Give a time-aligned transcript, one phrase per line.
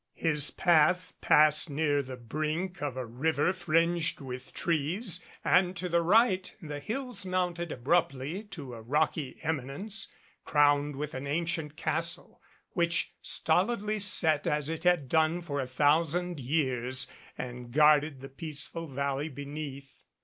[0.15, 6.01] His path passed near the brink of a river fringed with trees and to the
[6.01, 10.07] right the hills mounted abruptly to a rocky eminence,
[10.43, 12.41] crowned with an ancient castle
[12.71, 17.05] which stolidly sat as it had done for a thousand years
[17.37, 20.03] and guarded the peaceful valley beneath.